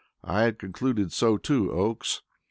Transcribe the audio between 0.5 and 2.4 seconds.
concluded so too, Oakes.